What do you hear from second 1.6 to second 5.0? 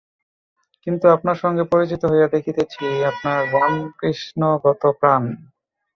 পরিচিত হইয়া দেখিতেছি, আপনার রামকৃষ্ণগত